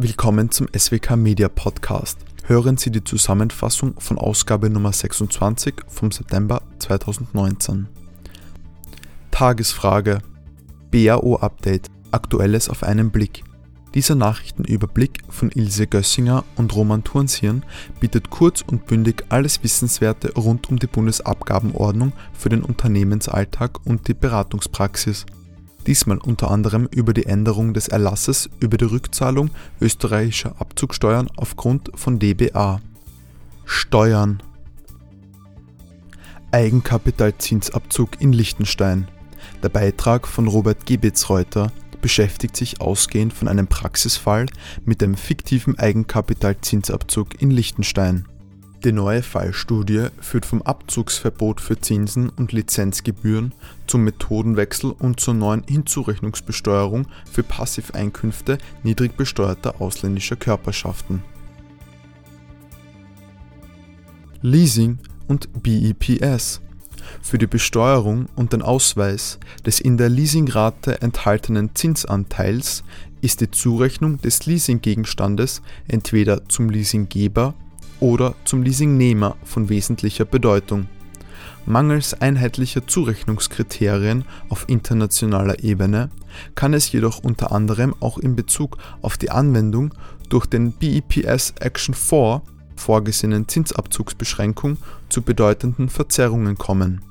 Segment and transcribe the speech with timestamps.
[0.00, 2.18] Willkommen zum SWK Media Podcast.
[2.44, 7.88] Hören Sie die Zusammenfassung von Ausgabe Nummer 26 vom September 2019.
[9.32, 10.20] Tagesfrage
[10.92, 13.42] BAO Update Aktuelles auf einen Blick.
[13.92, 17.64] Dieser Nachrichtenüberblick von Ilse Gössinger und Roman Turnsieren
[17.98, 24.14] bietet kurz und bündig alles Wissenswerte rund um die Bundesabgabenordnung für den Unternehmensalltag und die
[24.14, 25.26] Beratungspraxis
[25.86, 29.50] diesmal unter anderem über die Änderung des Erlasses über die Rückzahlung
[29.80, 32.80] österreichischer Abzugsteuern aufgrund von dba.
[33.64, 34.42] Steuern
[36.50, 39.08] Eigenkapitalzinsabzug in Liechtenstein.
[39.62, 44.46] Der Beitrag von Robert Gebetzreuter beschäftigt sich ausgehend von einem Praxisfall
[44.84, 48.26] mit dem fiktiven Eigenkapitalzinsabzug in Liechtenstein
[48.84, 53.52] die neue Fallstudie führt vom Abzugsverbot für Zinsen und Lizenzgebühren
[53.88, 61.24] zum Methodenwechsel und zur neuen Hinzurechnungsbesteuerung für Passiveinkünfte niedrig besteuerter ausländischer Körperschaften.
[64.42, 66.60] Leasing und BEPS
[67.20, 72.84] für die Besteuerung und den Ausweis des in der Leasingrate enthaltenen Zinsanteils
[73.22, 77.54] ist die Zurechnung des Leasinggegenstandes entweder zum Leasinggeber
[78.00, 80.88] oder zum Leasingnehmer von wesentlicher Bedeutung.
[81.66, 86.08] Mangels einheitlicher Zurechnungskriterien auf internationaler Ebene
[86.54, 89.92] kann es jedoch unter anderem auch in Bezug auf die Anwendung
[90.30, 92.42] durch den BEPS Action 4
[92.76, 97.02] vorgesehenen Zinsabzugsbeschränkung zu bedeutenden Verzerrungen kommen.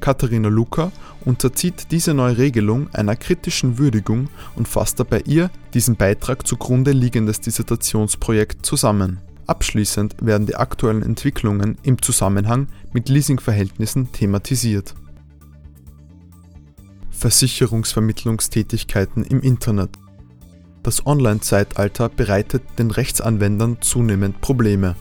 [0.00, 0.92] Katharina Luca
[1.24, 7.40] unterzieht diese neue Regelung einer kritischen Würdigung und fasst dabei ihr diesen Beitrag zugrunde liegendes
[7.40, 14.94] Dissertationsprojekt zusammen Abschließend werden die aktuellen Entwicklungen im Zusammenhang mit Leasingverhältnissen thematisiert.
[17.10, 19.90] Versicherungsvermittlungstätigkeiten im Internet
[20.82, 24.96] Das Online-Zeitalter bereitet den Rechtsanwendern zunehmend Probleme.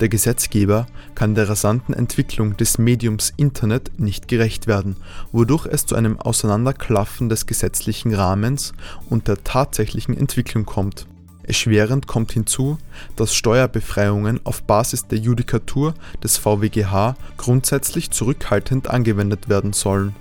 [0.00, 4.96] Der Gesetzgeber kann der rasanten Entwicklung des Mediums Internet nicht gerecht werden,
[5.32, 8.72] wodurch es zu einem Auseinanderklaffen des gesetzlichen Rahmens
[9.08, 11.06] und der tatsächlichen Entwicklung kommt
[11.46, 12.78] Erschwerend kommt hinzu,
[13.14, 20.14] dass Steuerbefreiungen auf Basis der Judikatur des VWGH grundsätzlich zurückhaltend angewendet werden sollen.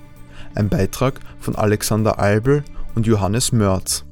[0.54, 2.64] Ein Beitrag von Alexander Albel
[2.94, 4.06] und Johannes Mörz.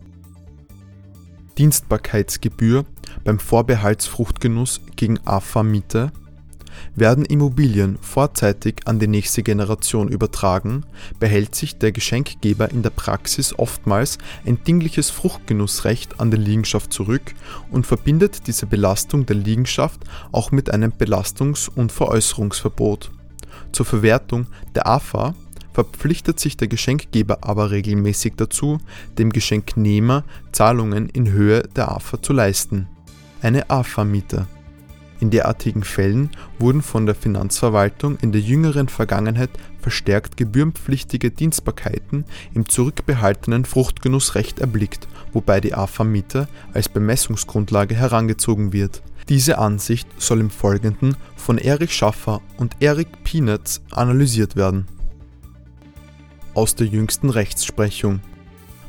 [1.58, 2.86] Dienstbarkeitsgebühr
[3.24, 6.12] beim Vorbehaltsfruchtgenuss gegen AFA-Miete
[6.96, 10.86] werden Immobilien vorzeitig an die nächste Generation übertragen,
[11.20, 17.34] behält sich der Geschenkgeber in der Praxis oftmals ein dingliches Fruchtgenussrecht an der Liegenschaft zurück
[17.72, 20.02] und verbindet diese Belastung der Liegenschaft
[20.32, 23.12] auch mit einem Belastungs- und Veräußerungsverbot.
[23.72, 25.36] Zur Verwertung der AFA
[25.74, 28.78] verpflichtet sich der Geschenkgeber aber regelmäßig dazu,
[29.18, 32.88] dem Geschenknehmer Zahlungen in Höhe der AFA zu leisten.
[33.42, 34.48] Eine AFA-Miete
[35.20, 36.30] in derartigen Fällen
[36.60, 39.52] wurden von der Finanzverwaltung in der jüngeren Vergangenheit
[39.82, 49.02] verstärkt gebührenpflichtige Dienstbarkeiten im zurückbehaltenen Fruchtgenussrecht erblickt, wobei die AFA-Miete als Bemessungsgrundlage herangezogen wird.
[49.30, 54.88] Diese Ansicht soll im Folgenden von Erich Schaffer und Erik Pienetz analysiert werden.
[56.54, 58.20] Aus der jüngsten Rechtsprechung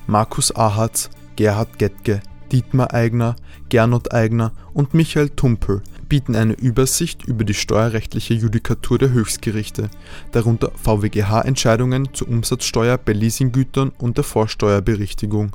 [0.06, 2.21] Markus Ahatz, Gerhard Gettke,
[2.53, 3.37] Dietmar Eigner,
[3.69, 9.91] Gernot Eigner und Michael Tumpel bieten eine Übersicht über die steuerrechtliche Judikatur der Höchstgerichte,
[10.33, 15.53] darunter VWGH-Entscheidungen zur Umsatzsteuer bei Leasinggütern und der Vorsteuerberichtigung